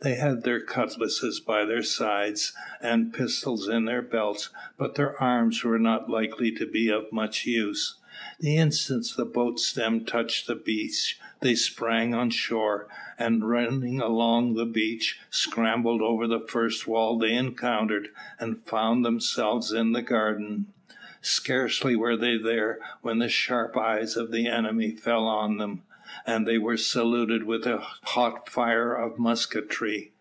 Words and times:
They 0.00 0.14
had 0.14 0.44
their 0.44 0.60
cutlasses 0.60 1.40
by 1.40 1.64
their 1.64 1.82
sides, 1.82 2.52
and 2.80 3.12
pistols 3.12 3.66
in 3.66 3.84
their 3.84 4.00
belts, 4.00 4.48
but 4.78 4.94
their 4.94 5.20
arms 5.20 5.64
were 5.64 5.76
not 5.80 6.08
likely 6.08 6.52
to 6.52 6.66
be 6.66 6.88
of 6.88 7.10
much 7.10 7.46
use. 7.46 7.96
The 8.38 8.54
instant 8.58 9.08
the 9.16 9.24
boat's 9.24 9.64
stem 9.66 10.04
touched 10.04 10.46
the 10.46 10.54
beach, 10.54 11.18
they 11.40 11.56
sprang 11.56 12.14
on 12.14 12.30
shore; 12.30 12.86
and, 13.18 13.50
running 13.50 14.00
along 14.00 14.52
across 14.52 14.58
the 14.68 14.72
beach, 14.72 15.18
scrambled 15.30 16.00
over 16.00 16.28
the 16.28 16.46
first 16.46 16.86
wall 16.86 17.18
they 17.18 17.34
encountered, 17.34 18.10
and 18.38 18.64
found 18.66 19.04
themselves 19.04 19.72
in 19.72 19.94
the 19.94 20.02
garden. 20.02 20.68
Scarcely 21.22 21.96
were 21.96 22.16
they 22.16 22.36
there, 22.38 22.78
when 23.02 23.18
the 23.18 23.28
sharp 23.28 23.76
eyes 23.76 24.16
of 24.16 24.30
the 24.30 24.46
enemy 24.46 24.92
fell 24.94 25.26
on 25.26 25.56
them, 25.58 25.82
and 26.26 26.46
they 26.48 26.58
were 26.58 26.76
saluted 26.76 27.44
with 27.44 27.66
a 27.66 27.78
hot 28.02 28.48
fire 28.48 28.92
of 28.94 29.18
musketry. 29.18 30.12